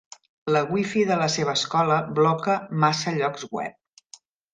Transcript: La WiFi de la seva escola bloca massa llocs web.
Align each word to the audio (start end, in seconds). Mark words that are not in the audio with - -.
La 0.53 0.61
WiFi 0.75 1.01
de 1.09 1.17
la 1.19 1.27
seva 1.33 1.53
escola 1.61 1.97
bloca 2.21 2.55
massa 2.85 3.15
llocs 3.19 3.47
web. 3.59 4.19